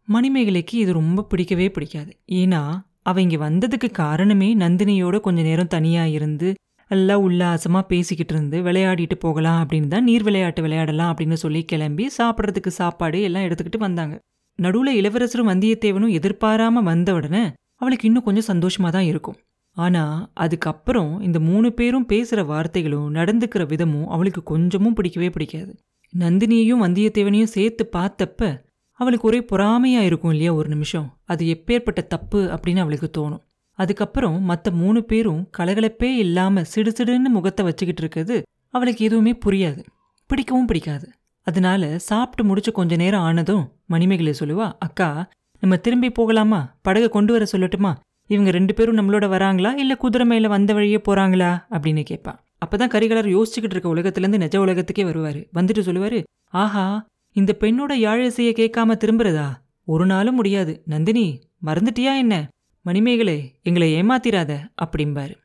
மணிமேகலைக்கு 0.07 0.75
இது 0.83 0.91
ரொம்ப 0.99 1.25
பிடிக்கவே 1.31 1.67
பிடிக்காது. 1.75 2.11
ஏன்னா 2.41 2.61
அவள் 3.09 3.23
இங்கே 3.25 3.39
வந்ததுக்கு 3.47 3.89
காரணமே 4.03 4.49
நந்தினியோட 4.63 5.15
கொஞ்ச 5.25 5.39
நேரம் 5.47 5.73
தனியாக 5.75 6.15
இருந்து 6.17 6.49
எல்லாம் 6.91 7.23
உல்லாசமாக 7.27 7.85
பேசிக்கிட்டு 7.91 8.33
இருந்து 8.35 8.57
விளையாடிட்டு 8.67 9.15
போகலாம் 9.23 9.59
அப்படின்னு 9.63 9.87
தான் 9.93 10.07
நீர் 10.09 10.25
விளையாட்டு 10.27 10.61
விளையாடலாம் 10.65 11.11
அப்படின்னு 11.11 11.37
சொல்லி 11.43 11.61
கிளம்பி 11.71 12.05
சாப்பிட்றதுக்கு 12.17 12.71
சாப்பாடு 12.79 13.19
எல்லாம் 13.27 13.45
எடுத்துக்கிட்டு 13.47 13.79
வந்தாங்க. 13.85 14.15
நடுவில் 14.59 14.97
இளவரசரும் 14.99 15.49
வந்தியத்தேவனும் 15.51 16.15
எதிர்பாராமல் 16.17 16.87
வந்த 16.89 17.09
உடனே 17.13 17.43
அவளுக்கு 17.81 18.07
இன்னும் 18.09 18.25
கொஞ்சம் 18.27 18.49
சந்தோஷமாக 18.51 18.91
தான் 18.97 19.07
இருக்கும். 19.11 19.37
ஆனால் 19.77 20.17
அதுக்கப்புறம் 20.43 21.13
இந்த 21.27 21.37
மூணு 21.49 21.67
பேரும் 21.79 22.09
பேசுகிற 22.11 22.41
வார்த்தைகளும் 22.51 23.07
நடந்துக்கிற 23.17 23.63
விதமும் 23.71 24.09
அவளுக்கு 24.15 24.43
கொஞ்சமும் 24.51 24.97
பிடிக்கவே 24.99 25.29
பிடிக்காது. 25.35 25.71
நந்தினியையும் 26.19 26.81
வந்தியத்தேவனையும் 26.85 27.51
சேர்த்து 27.55 27.89
பார்த்தப்ப 27.95 28.61
அவளுக்கு 28.91 29.27
ஒரே 29.27 29.45
பொறாமையா 29.51 29.99
இருக்கும் 29.99 30.31
இல்லையா 30.31 30.53
ஒரு 30.53 30.69
நிமிஷம். 30.69 31.17
அது 31.25 31.45
எப்பேற்பட்ட 31.45 32.07
தப்பு 32.07 32.39
அப்படின்னு 32.39 32.79
அவளுக்கு 32.79 33.09
தோணும். 33.17 33.43
அதுக்கப்புறம் 33.71 34.41
மற்ற 34.41 34.71
மூணு 34.71 35.03
பேரும் 35.03 35.49
கலகலப்பே 35.57 36.09
இல்லாம 36.15 36.61
சிடுசிடுன்னு 36.75 37.29
முகத்தை 37.29 37.65
வச்சுக்கிட்டு 37.65 38.01
இருக்கிறது 38.01 38.43
அவளுக்கு 38.67 39.05
எதுவுமே 39.05 39.37
புரியாது. 39.45 39.83
பிடிக்கவும் 40.25 40.65
பிடிக்காது. 40.65 41.11
அதனால 41.41 41.97
சாப்பிட்டு 41.99 42.43
முடிச்சு 42.43 42.71
கொஞ்ச 42.71 42.95
நேரம் 42.95 43.21
ஆனதும் 43.21 43.71
மணிமேகலை 43.85 44.33
சொல்லுவா 44.39 44.71
அக்கா 44.79 45.29
நம்ம 45.59 45.75
திரும்பி 45.77 46.09
போகலாமா? 46.11 46.75
படகை 46.81 47.09
கொண்டு 47.09 47.33
வர 47.33 47.45
சொல்லட்டுமா? 47.51 47.95
இவங்க 48.27 48.51
ரெண்டு 48.51 48.73
பேரும் 48.73 48.97
நம்மளோட 48.97 49.25
வராங்களா? 49.35 49.77
இல்ல 49.77 49.95
குதிரை 49.95 50.27
மேல 50.27 50.47
வந்த 50.47 50.73
வழியே 50.73 51.01
போறாங்களா? 51.07 51.51
அப்படின்னு 51.71 52.05
கேட்பா 52.09 52.33
அப்பதான் 52.63 52.93
கரிகாலர் 52.93 53.29
யோசிச்சுக்கிட்டு 53.35 53.75
இருக்க 53.75 53.95
உலகத்திலேருந்து 53.95 54.37
நிஜ 54.37 54.59
உலகத்துக்கே 54.59 55.03
வருவாரு. 55.03 55.47
வந்துட்டு 55.55 55.81
சொல்லுவாரு 55.85 56.23
ஆஹா 56.49 57.05
இந்த 57.31 57.55
பெண்ணோட 57.59 57.91
யாழிசையை 57.99 58.51
கேட்காம 58.53 58.95
திரும்புறதா? 58.95 59.47
ஒரு 59.85 60.05
நாளும் 60.05 60.35
முடியாது. 60.35 60.81
நந்தினி 60.85 61.41
மறந்துட்டியா 61.65 62.17
என்ன? 62.17 62.49
மணிமேகலை 62.81 63.59
எங்களை 63.63 64.01
ஏமாத்திராத 64.01 64.59
அப்படிம்பாரு. 64.83 65.35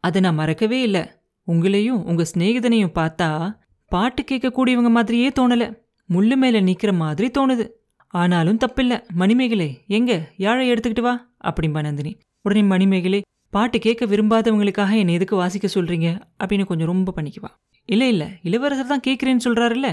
அதை 0.00 0.20
நான் 0.20 0.34
மறக்கவே 0.34 0.82
இல்லை. 0.82 1.04
உங்களையும் 1.46 2.02
உங்க 2.04 2.26
சிநேகிதனையும் 2.34 2.92
பார்த்தா 2.94 3.56
பாட்டு 3.88 4.22
கேட்கக்கூடியவங்க 4.22 4.90
மாதிரியே 4.90 5.28
தோணல. 5.28 5.78
முள்ளு 6.08 6.36
மேல 6.36 6.60
நிக்கிற 6.60 6.92
மாதிரி 6.92 7.30
தோணுது. 7.38 7.68
ஆனாலும் 8.08 8.58
தப்பில்ல. 8.58 9.00
மணிமேகலை 9.12 9.84
எங்க? 9.86 10.32
யாழை 10.36 10.72
எடுத்துக்கிட்டு 10.72 11.00
வா 11.00 11.30
அப்படிம்பா 11.44 11.80
நந்தினி. 11.82 12.16
உடனே 12.42 12.62
மணிமேகலை 12.62 13.22
பாட்டு 13.56 13.78
கேட்க 13.78 14.06
விரும்பாதவங்களுக்காக 14.06 14.92
என்னை 15.02 15.14
எதுக்கு 15.14 15.36
வாசிக்க 15.36 15.66
சொல்கிறீங்க 15.74 16.08
அப்படின்னு 16.40 16.64
கொஞ்சம் 16.70 16.90
ரொம்ப 16.92 17.14
பண்ணிக்குவா 17.16 17.50
இல்லை 17.88 18.08
இல்லை 18.12 18.28
இளவரசர் 18.48 18.92
தான் 18.92 19.04
கேட்குறேன்னு 19.06 19.44
சொல்கிறாருல்ல 19.44 19.88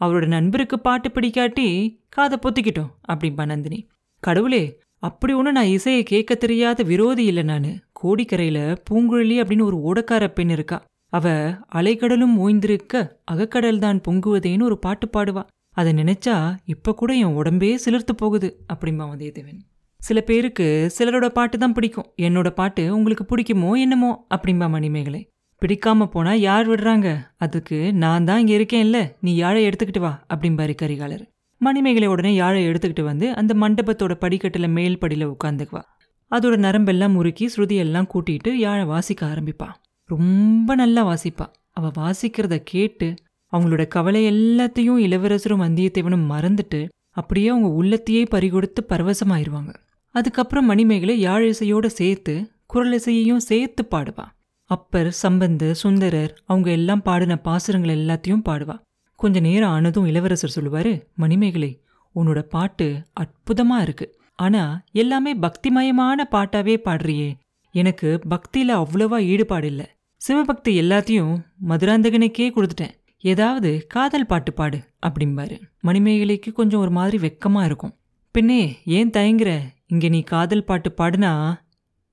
அவரோட 0.00 0.26
நண்பருக்கு 0.34 0.76
பாட்டு 0.86 1.08
பிடிக்காட்டி 1.14 1.66
காதை 2.08 2.36
பொத்திக்கிட்டோம் 2.44 2.92
அப்படிம்பா 3.12 3.44
நந்தினி. 3.50 3.78
கடவுளே 4.22 4.62
அப்படி 5.08 5.32
ஒன்று 5.32 5.52
நான் 5.52 5.72
இசையை 5.76 6.02
கேட்க 6.10 6.32
தெரியாத 6.34 6.82
விரோதி 6.90 7.24
இல்லை 7.30 7.44
நான். 7.50 7.68
கோடிக்கரையில் 8.00 8.62
பூங்குழலி 8.86 9.36
அப்படின்னு 9.40 9.68
ஒரு 9.70 9.78
ஓடக்கார 9.88 10.26
பெண் 10.38 10.52
இருக்கா. 10.56 10.78
அவ 11.12 11.26
அலைக்கடலும் 11.74 12.36
ஓய்ந்திருக்க 12.44 13.02
அகக்கடல் 13.32 13.82
தான் 13.84 14.00
பொங்குவதேன்னு 14.08 14.68
ஒரு 14.70 14.78
பாட்டு 14.84 15.08
பாடுவா. 15.16 15.42
அதை 15.76 15.90
நினைச்சா 16.00 16.36
இப்போ 16.74 16.90
கூட 17.00 17.12
என் 17.24 17.36
உடம்பே 17.40 17.72
சிலிர்த்து 17.84 18.14
போகுது 18.16 18.50
அப்படிம்பா 18.72 19.04
வந்தியத்தேவன். 19.12 19.60
சில 20.06 20.20
பேருக்கு 20.20 20.66
சிலரோட 20.98 21.26
பாட்டு 21.28 21.58
தான் 21.58 21.72
பிடிக்கும். 21.72 22.08
என்னோட 22.16 22.48
பாட்டு 22.50 22.96
உங்களுக்கு 22.96 23.24
பிடிக்குமோ 23.30 23.70
என்னமோ 23.80 24.26
அப்படிம்பா 24.34 24.68
மணிமேகலை. 24.68 25.20
பிடிக்காம 25.62 26.06
போனா 26.06 26.32
யார் 26.32 26.66
விடுறாங்க? 26.68 27.08
அதுக்கு 27.36 27.92
நான் 27.92 28.24
தான் 28.24 28.40
இங்க 28.42 28.52
இருக்கேன்ல 28.52 29.00
நீ 29.20 29.32
யாழை 29.34 29.60
எடுத்துக்கிட்டு 29.68 29.98
வா 29.98 30.24
அப்படிம்பாரு 30.34 30.74
கரிகாலர். 30.82 31.22
மணிமேகலை 31.60 32.08
உடனே 32.08 32.34
யாழை 32.34 32.68
எடுத்துக்கிட்டு 32.68 33.02
வந்து 33.02 33.34
அந்த 33.34 33.54
மண்டபத்தோட 33.54 34.14
படிக்கட்டுல 34.20 34.68
மேல் 34.68 34.98
படியில 35.00 35.34
உட்காந்துக்குவா. 35.34 35.82
அதோட 36.30 36.56
நரம்பெல்லாம் 36.56 37.12
முறுக்கி 37.12 37.46
ஸ்ருதியெல்லாம் 37.56 38.10
கூட்டிட்டு 38.14 38.52
யாழை 38.56 38.84
வாசிக்க 38.84 39.26
ஆரம்பிப்பா. 39.26 39.68
ரொம்ப 40.08 40.74
நல்லா 40.74 41.04
வாசிப்பா. 41.10 41.46
அவ 41.70 41.90
வாசிக்கிறத 41.96 42.56
கேட்டு 42.64 43.14
அவங்களோட 43.52 43.88
கவலை 43.88 44.22
எல்லாத்தையும் 44.32 44.98
இளவரசரும் 44.98 45.62
வந்தியத்தேவனும் 45.62 46.28
மறந்துட்டு 46.30 46.80
அப்படியே 47.10 47.48
அவங்க 47.48 47.68
உள்ளத்தையே 47.80 48.24
பறிகொடுத்து 48.30 48.80
பரவசமாயிருவாங்க. 48.88 49.72
அதுக்கப்புறம் 50.14 50.64
மணிமேகலை 50.64 51.20
யாழ் 51.20 51.52
சேர்த்து 51.52 52.50
குரல் 52.66 52.92
இசையையும் 52.92 53.44
சேர்த்து 53.50 53.88
பாடுவா. 53.90 54.24
அப்பர் 54.64 55.16
சம்பந்து 55.22 55.70
சுந்தரர் 55.70 56.38
அவங்க 56.44 56.70
எல்லாம் 56.70 57.02
பாடின 57.02 57.36
பாசுரங்கள் 57.36 57.96
எல்லாத்தையும் 57.96 58.44
பாடுவா. 58.48 58.76
கொஞ்ச 59.14 59.40
நேரம் 59.40 59.70
ஆனதும் 59.70 60.06
இளவரசர் 60.06 60.50
சொல்லுவார் 60.50 61.06
மணிமேகலை 61.14 61.82
உன்னோட 62.14 62.40
பாட்டு 62.40 63.02
அற்புதமாக 63.12 63.82
இருக்கு. 63.82 64.18
ஆனால் 64.34 64.84
எல்லாமே 64.92 65.36
பக்திமயமான 65.36 66.24
பாட்டாவே 66.30 66.76
பாடுறியே. 66.84 67.30
எனக்கு 67.74 68.20
பக்தியில் 68.28 68.76
அவ்வளவா 68.76 69.18
ஈடுபாடு 69.18 69.66
இல்லை. 69.66 69.86
சிவபக்தி 70.20 70.80
எல்லாத்தையும் 70.80 71.34
மதுராந்தகனுக்கே 71.68 72.48
கொடுத்துட்டேன். 72.48 72.94
ஏதாவது 73.20 73.86
காதல் 73.88 74.26
பாட்டு 74.26 74.52
பாடு 74.52 74.78
அப்படிம்பாரு. 75.06 75.60
மணிமேகலைக்கு 75.82 76.52
கொஞ்சம் 76.52 76.80
ஒரு 76.80 76.90
மாதிரி 76.90 77.18
வெக்கமாக 77.26 77.64
இருக்கும். 77.64 77.94
பின்னே 78.30 78.78
ஏன் 78.84 79.10
தயங்குற? 79.10 79.60
இங்க 79.92 80.08
நீ 80.08 80.20
காதல் 80.20 80.64
பாட்டு 80.64 80.94
பாடுனா 80.98 81.54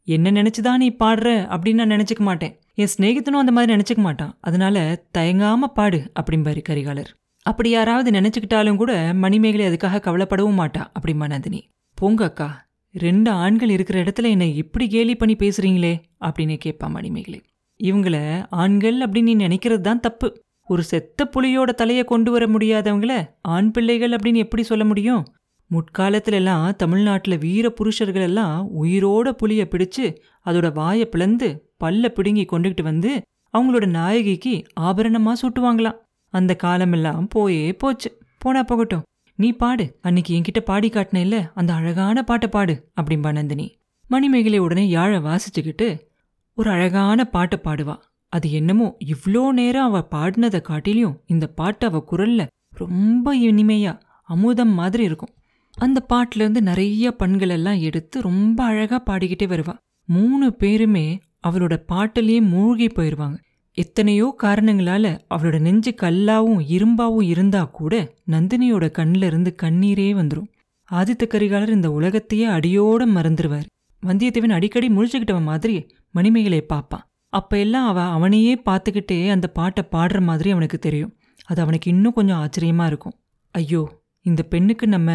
என்ன 0.03 0.31
நினைச்சுதான் 0.31 0.77
நீ 0.77 0.89
பாடுற? 0.89 1.27
அப்படின்னு 1.55 1.73
நான் 1.73 1.89
நினைச்சுக்க 1.89 2.19
மாட்டேன். 2.19 2.59
என் 2.73 2.87
ஸ்நேகித்தனும் 2.97 3.41
அந்த 3.41 3.51
மாதிரி 3.51 3.73
நினைச்சுக்க 3.73 3.97
மாட்டான். 3.97 4.37
அதனால 4.39 5.03
தயங்காம 5.17 5.63
பாடு 5.73 6.11
அப்படிம்பாரு 6.19 6.61
கரிகாலர். 6.69 7.05
அப்படி 7.41 7.69
யாராவது 7.69 8.11
நினைச்சுக்கிட்டாலும் 8.11 8.75
கூட 8.75 9.13
மணிமேகலை 9.13 9.67
அதுக்காக 9.67 9.99
கவலைப்படவும் 9.99 10.59
மாட்டா 10.59 10.87
அப்படிமா 10.99 11.27
நந்தினி. 11.27 11.69
போங்க 11.95 12.23
அக்கா 12.23 12.65
ரெண்டு 12.91 13.31
ஆண்கள் 13.31 13.69
இருக்கிற 13.69 14.03
இடத்துல 14.03 14.23
என்னை 14.23 14.55
இப்படி 14.55 14.87
கேலி 14.87 15.15
பண்ணி 15.15 15.35
பேசுறீங்களே? 15.35 16.01
அப்படின்னு 16.21 16.59
கேட்பா 16.65 16.89
மணிமேகலை. 16.89 17.41
இவங்கள 17.83 18.45
ஆண்கள் 18.49 18.97
அப்படின்னு 18.99 19.21
நீ 19.21 19.35
நினைக்கிறது 19.35 19.81
தான் 19.81 19.99
தப்பு. 19.99 20.41
ஒரு 20.67 20.83
செத்த 20.83 21.29
புலியோட 21.35 21.69
தலையை 21.73 22.03
கொண்டு 22.03 22.31
வர 22.31 22.45
முடியாதவங்கள 22.45 23.25
ஆண் 23.41 23.71
பிள்ளைகள் 23.71 24.11
அப்படின்னு 24.11 24.35
எப்படி 24.35 24.63
சொல்ல 24.63 24.85
முடியும்? 24.85 25.27
முற்காலத்துல 25.71 26.33
எல்லாம் 26.33 26.75
தமிழ்நாட்டில் 26.75 27.37
வீர 27.37 27.65
புருஷர்கள் 27.69 28.21
எல்லாம் 28.21 28.55
உயிரோட 28.81 29.29
புலியை 29.31 29.65
பிடிச்சு 29.65 30.05
அதோட 30.45 30.67
வாயை 30.73 31.05
பிளந்து 31.05 31.49
பல்ல 31.79 32.07
பிடுங்கி 32.07 32.45
கொண்டுகிட்டு 32.45 32.81
வந்து 32.81 33.11
அவங்களோட 33.53 33.85
நாயகிக்கு 33.89 34.53
ஆபரணமா 34.79 35.33
சுட்டுவாங்களாம். 35.41 35.99
அந்த 36.33 36.51
காலமெல்லாம் 36.55 37.27
போயே 37.27 37.67
போச்சு. 37.73 38.09
போனா 38.37 38.63
போகட்டும். 38.63 39.05
நீ 39.39 39.49
பாடு. 39.51 39.85
அன்னைக்கு 40.01 40.31
என்கிட்ட 40.35 40.59
பாடி 40.59 40.89
காட்டின 40.89 41.21
இல்ல 41.21 41.37
அந்த 41.55 41.73
அழகான 41.73 42.23
பாட்டை 42.23 42.49
பாடு 42.49 42.73
அப்படிம்பா 42.99 43.31
நந்தினி. 43.31 43.67
மணிமேகலை 44.09 44.59
உடனே 44.59 44.89
யாழை 44.89 45.19
வாசிச்சுக்கிட்டு 45.19 45.87
ஒரு 46.57 46.69
அழகான 46.69 47.25
பாட்டை 47.25 47.57
பாடுவா. 47.63 47.95
அது 48.33 48.47
என்னமோ 48.51 48.87
இவ்ளோ 49.05 49.51
நேரம் 49.51 49.87
அவ 49.89 50.01
பாடினதை 50.11 50.61
காட்டிலையும் 50.69 51.17
இந்த 51.25 51.45
பாட்டு 51.51 51.85
அவ 51.87 52.01
குரல்ல 52.11 52.41
ரொம்ப 52.73 53.35
இனிமையா 53.47 53.93
அமுதம் 54.29 54.73
மாதிரி 54.73 55.03
இருக்கும். 55.03 55.33
அந்த 55.79 56.05
பாட்டிலேருந்து 56.13 56.61
நிறைய 56.61 57.11
பண்கள் 57.11 57.49
எல்லாம் 57.49 57.79
எடுத்து 57.79 58.21
ரொம்ப 58.21 58.63
அழகாக 58.63 59.01
பாடிக்கிட்டே 59.05 59.47
வருவாள் 59.47 59.79
மூணு 60.09 60.47
பேருமே 60.53 61.07
அவளோட 61.47 61.75
பாட்டிலேயே 61.85 62.41
மூழ்கி 62.41 62.87
போயிடுவாங்க 62.87 63.37
எத்தனையோ 63.77 64.35
காரணங்களால 64.43 65.05
அவளோட 65.29 65.57
நெஞ்சு 65.59 65.91
கல்லாவும் 66.01 66.61
இரும்பாவும் 66.69 67.27
இருந்தா 67.27 67.61
கூட 67.63 67.93
நந்தினியோட 68.31 68.85
கண்ணில 68.91 69.23
இருந்து 69.23 69.55
கண்ணீரே 69.61 70.07
வந்துடும் 70.13 70.49
ஆதித்த 70.89 71.23
கரிகாலர் 71.27 71.69
இந்த 71.69 71.91
உலகத்தையே 71.91 72.47
அடியோட 72.47 73.05
மறந்துடுவார் 73.07 73.67
வந்தியத்தேவன் 74.03 74.57
அடிக்கடி 74.57 74.89
முழிச்சுக்கிட்டவ 74.89 75.41
மாதிரி 75.41 75.75
மணிமேகலையை 76.15 76.65
பார்ப்பான் 76.65 77.05
அப்போ 77.33 77.55
எல்லாம் 77.57 77.87
அவ 77.87 77.99
அவனையே 78.09 78.53
பார்த்துக்கிட்டே 78.65 79.17
அந்த 79.29 79.47
பாட்டை 79.47 79.83
பாடுற 79.91 80.19
மாதிரி 80.21 80.49
அவனுக்கு 80.51 80.77
தெரியும். 80.79 81.11
அது 81.45 81.61
அவனுக்கு 81.61 81.87
இன்னும் 81.91 82.13
கொஞ்சம் 82.13 82.39
ஆச்சரியமா 82.39 82.85
இருக்கும். 82.85 83.15
ஐயோ 83.55 83.81
இந்த 84.25 84.41
பெண்ணுக்கு 84.43 84.87
நம்ம 84.87 85.09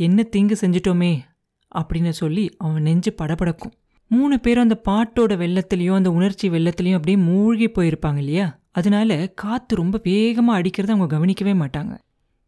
என்ன 0.00 0.22
தீங்கு 0.22 0.56
செஞ்சிட்டோமே 0.60 1.18
அப்படின்னு 1.74 2.10
சொல்லி 2.10 2.50
அவன் 2.58 2.82
நெஞ்சு 2.82 3.14
படபடக்கும். 3.22 3.72
மூணு 4.08 4.40
பேரும் 4.40 4.62
அந்த 4.62 4.80
பாட்டோட 4.88 5.32
வெள்ளத்துலேயும் 5.42 5.94
அந்த 5.94 6.10
உணர்ச்சி 6.10 6.48
வெள்ளத்துலேயும் 6.48 6.94
அப்படியே 6.94 7.16
மூழ்கி 7.16 7.66
போயிருப்பாங்க 7.66 8.16
இல்லையா? 8.16 8.58
அதனால 8.70 9.28
காற்று 9.28 9.76
ரொம்ப 9.76 10.00
வேகமா 10.04 10.54
அடிக்கிறத 10.58 10.90
அவங்க 10.90 11.06
கவனிக்கவே 11.06 11.52
மாட்டாங்க. 11.52 11.98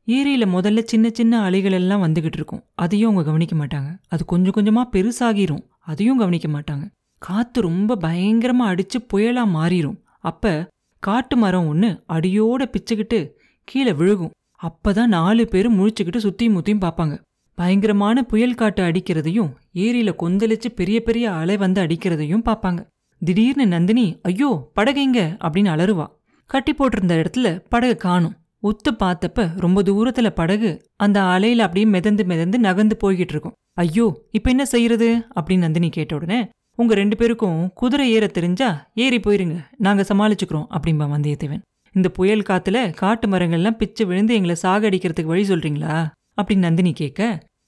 ஏரியில 0.06 0.46
முதல்ல 0.56 0.82
சின்ன 0.82 1.10
சின்ன 1.12 1.42
அலைகள் 1.42 1.72
எல்லாம் 1.72 2.02
வந்துகிட்டு 2.02 2.38
இருக்கும். 2.38 2.64
அதையும் 2.74 3.16
அவங்க 3.16 3.24
கவனிக்க 3.30 3.56
மாட்டாங்க. 3.56 3.98
அது 4.08 4.24
கொஞ்சம் 4.24 4.56
கொஞ்சமா 4.56 4.82
பெருசாகிரும். 4.92 5.64
அதையும் 5.78 6.18
கவனிக்க 6.18 6.48
மாட்டாங்க. 6.48 6.90
காற்று 7.18 7.62
ரொம்ப 7.62 7.96
பயங்கரமா 7.96 8.64
அடிச்சு 8.66 8.98
புயலா 9.14 9.44
மாறிடும் 9.56 9.98
அப்போ 10.20 10.68
காட்டு 10.98 11.36
மரம் 11.36 11.66
ஒன்று 11.66 12.04
அடியோட 12.08 12.74
பிச்சுக்கிட்டு 12.74 13.30
கீழே 13.64 13.92
விழுகும். 13.92 14.30
அப்பதான் 14.62 15.06
நாலு 15.06 15.48
பேரும் 15.48 15.78
முழிச்சுக்கிட்டு 15.78 16.18
சுத்தியும் 16.18 16.56
முத்தியும் 16.56 16.80
பார்ப்பாங்க. 16.80 17.22
பயங்கரமான 17.58 18.22
புயல் 18.22 18.54
காட்டு 18.54 18.82
அடிக்கிறதையும் 18.82 19.50
ஏரியில 19.74 20.10
கொந்தளிச்சு 20.22 20.68
பெரிய 20.74 21.02
பெரிய 21.02 21.32
அலை 21.32 21.56
வந்து 21.56 21.82
அடிக்கிறதையும் 21.82 22.46
பார்ப்பாங்க 22.48 22.80
திடீர்னு 23.22 23.66
நந்தினி 23.66 24.06
ஐயோ 24.22 24.50
படகைங்க 24.76 25.20
அப்படின்னு 25.44 25.70
அலறுவா. 25.74 26.06
கட்டி 26.50 26.72
போட்டிருந்த 26.72 27.14
இடத்துல 27.20 27.64
படகு 27.68 27.96
காணும். 27.96 28.34
உத்து 28.62 28.90
பார்த்தப்ப 29.02 29.44
ரொம்ப 29.56 29.82
தூரத்துல 29.82 30.30
படகு 30.30 30.70
அந்த 30.96 31.20
அலையில 31.20 31.58
அப்படியே 31.58 31.86
மிதந்து 31.86 32.24
மிதந்து 32.24 32.58
நகர்ந்து 32.58 32.96
போய்கிட்டு 33.02 33.32
இருக்கும். 33.34 33.52
ஐயோ 33.72 34.06
இப்ப 34.30 34.50
என்ன 34.50 34.64
செய்யறது? 34.64 35.08
அப்படின்னு 35.34 35.58
நந்தினி 35.58 35.88
கேட்ட 35.88 36.14
உடனே 36.14 36.48
உங்க 36.78 36.94
ரெண்டு 36.94 37.16
பேருக்கும் 37.16 37.72
குதிரை 37.74 38.10
ஏற 38.10 38.26
தெரிஞ்சா 38.26 38.90
ஏறி 38.94 39.16
போயிருங்க. 39.16 39.56
நாங்க 39.78 40.02
சமாளிச்சுக்கிறோம் 40.02 40.66
அப்படிம்பா 40.70 41.06
வந்தியத்தேவன். 41.14 41.62
இந்த 41.94 42.08
புயல் 42.08 42.46
காத்துல 42.48 42.94
காட்டு 42.94 43.28
மரங்கள்லாம் 43.28 43.76
பிச்சு 43.76 44.06
விழுந்து 44.06 44.34
எங்களை 44.34 44.56
சாகடிக்கிறதுக்கு 44.62 45.32
வழி 45.32 45.48
சொல்றீங்களா? 45.48 45.96
அப்படின்னு 46.36 46.66
நந்தினி 46.66 46.92
கேட்க 46.92 47.20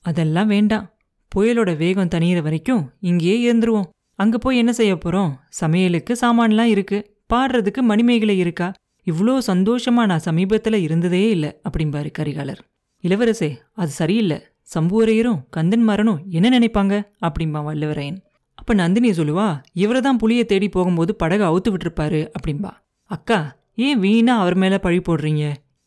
அதெல்லாம் 0.04 0.47
வேண்டாம். 0.47 0.87
புயலோட 1.33 1.76
வேகம் 1.76 2.09
தனியிற 2.09 2.40
வரைக்கும் 2.42 2.90
இங்கேயே 3.00 3.37
இருந்துருவோம். 3.47 3.88
அங்க 4.18 4.38
போய் 4.38 4.56
என்ன 4.56 4.73
செய்ய 4.73 4.94
போறோம்? 4.94 5.30
சமையலுக்கு 5.49 6.16
சாமான்லாம் 6.21 6.73
இருக்கு. 6.75 6.99
பாடுறதுக்கு 7.35 7.80
மணிமேகலை 7.80 8.38
இருக்கா? 8.38 8.73
இவ்வளோ 9.06 9.35
சந்தோஷமா 9.47 10.02
நான் 10.11 10.26
சமீபத்துல 10.30 10.75
இருந்ததே 10.75 11.30
இல்லை 11.30 11.61
அப்படிம்பாரு 11.68 12.11
கரிகாலர். 12.18 12.61
இளவரசே 13.04 13.50
அது 13.73 13.90
சரியில்லை. 13.90 14.38
சம்புவரையரும் 14.75 15.40
கந்தன் 15.50 15.83
மரனும் 15.83 16.23
என்ன 16.28 16.59
நினைப்பாங்க? 16.59 16.94
அப்படிம்பா 17.23 17.61
வல்லவரையன் 17.68 18.16
அப்ப 18.54 18.75
நந்தினி 18.75 19.11
சொல்லுவா 19.11 19.47
இவரை 19.73 20.00
தான் 20.00 20.18
புளியை 20.23 20.44
தேடி 20.44 20.68
போகும்போது 20.68 21.14
படகு 21.14 21.44
அவுத்து 21.44 21.71
விட்டுருப்பாரு 21.71 22.21
அப்படிம்பா. 22.37 22.71
அக்கா 23.11 23.38
ஏன் 23.75 23.99
வீணா 23.99 24.38
அவர் 24.40 24.54
மேல 24.54 24.78
பழி 24.78 24.99
போடுறீங்க? 24.99 25.44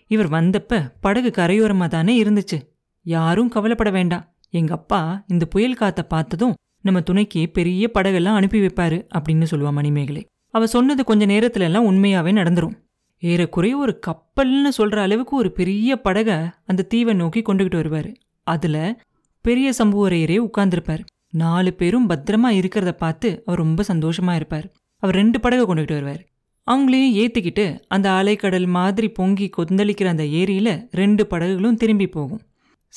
இவர் 0.08 0.30
வந்தப்ப 0.30 0.92
படகு 1.02 1.32
கரையோரமா 1.38 1.88
தானே 1.88 2.24
இருந்துச்சு. 2.24 2.62
யாரும் 3.04 3.50
கவலைப்பட 3.50 3.90
வேண்டாம். 3.90 4.36
எங்க 4.50 4.74
அப்பா 4.74 5.24
இந்த 5.28 5.46
புயல் 5.46 5.74
காத்த 5.74 6.04
பார்த்ததும் 6.04 6.54
நம்ம 6.82 7.02
துணைக்கு 7.02 7.50
பெரிய 7.50 7.90
படகெல்லாம் 7.94 8.36
அனுப்பி 8.36 8.60
வைப்பாரு 8.60 9.08
அப்படின்னு 9.16 9.46
சொல்லுவா 9.52 9.72
மணிமேகலை. 9.72 10.26
அவ 10.50 10.68
சொன்னது 10.68 11.04
கொஞ்ச 11.04 11.26
நேரத்துல 11.26 11.60
எல்லாம் 11.60 11.92
உண்மையாவே 11.92 12.32
நடந்துரும். 12.32 12.86
ஏறக்குறைய 13.20 13.78
ஒரு 13.78 14.00
கப்பல்னு 14.08 14.70
சொல்ற 14.78 14.96
அளவுக்கு 14.98 15.36
ஒரு 15.36 15.52
பெரிய 15.52 16.00
படக 16.04 16.52
அந்த 16.66 16.84
தீவை 16.84 17.14
நோக்கி 17.14 17.42
கொண்டுகிட்டு 17.42 17.80
வருவாரு. 17.80 18.16
அதுல 18.44 19.02
பெரிய 19.42 19.74
சம்புவரையரே 19.78 20.48
உட்கார்ந்துருப்பார். 20.48 21.06
நாலு 21.30 21.74
பேரும் 21.74 22.10
பத்திரமா 22.10 22.50
இருக்கிறத 22.50 22.92
பார்த்து 22.92 23.44
அவர் 23.46 23.60
ரொம்ப 23.60 23.84
சந்தோஷமா 23.94 24.36
இருப்பார். 24.36 24.72
அவர் 24.98 25.16
ரெண்டு 25.16 25.40
படகை 25.40 25.66
கொண்டுகிட்டு 25.66 25.94
வருவார். 25.94 26.26
அவங்களையும் 26.68 27.16
ஏற்றிக்கிட்டு 27.16 27.80
அந்த 27.88 28.10
அலைக்கடல் 28.10 28.68
மாதிரி 28.68 29.10
பொங்கி 29.10 29.50
கொந்தளிக்கிற 29.58 30.06
அந்த 30.06 30.24
ஏரியில 30.24 30.88
ரெண்டு 30.92 31.28
படகுகளும் 31.28 31.76
திரும்பி 31.76 32.08
போகும். 32.08 32.42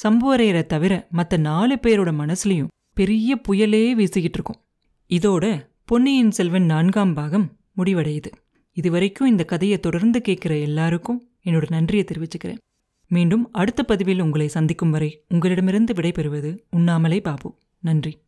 சம்புவரையரை 0.03 0.67
தவிர 0.67 1.07
மற்ற 1.11 1.37
நாலு 1.37 1.79
பேரோட 1.83 2.11
மனசுலயும் 2.11 2.69
பெரிய 2.95 3.41
புயலே 3.49 3.95
வீசிக்கிட்டு 3.95 4.39
இருக்கும். 4.39 4.61
இதோட 5.09 5.67
பொன்னியின் 5.85 6.31
செல்வன் 6.31 6.65
நான்காம் 6.65 7.15
பாகம் 7.15 7.57
முடிவடையுது. 7.77 8.31
இதுவரைக்கும் 8.73 9.29
இந்த 9.29 9.45
கதையை 9.45 9.81
தொடர்ந்து 9.81 10.21
கேட்குற 10.29 10.61
எல்லாருக்கும் 10.61 11.29
என்னோட 11.45 11.63
நன்றியை 11.69 12.05
தெரிவிச்சுக்கிறேன். 12.05 12.59
மீண்டும் 13.09 13.53
அடுத்த 13.53 13.83
பதிவில் 13.83 14.21
உங்களை 14.21 14.49
சந்திக்கும் 14.49 14.91
வரை 14.91 15.25
உங்களிடமிருந்து 15.29 15.93
விடைபெறுவது 15.93 16.59
உண்ணாமலே 16.71 17.21
பாபு. 17.21 17.55
நன்றி. 17.81 18.19